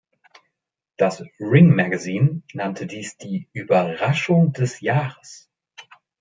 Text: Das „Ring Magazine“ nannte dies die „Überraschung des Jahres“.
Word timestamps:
Das 0.97 1.23
„Ring 1.39 1.75
Magazine“ 1.75 2.41
nannte 2.53 2.87
dies 2.87 3.17
die 3.17 3.47
„Überraschung 3.53 4.51
des 4.51 4.79
Jahres“. 4.81 5.47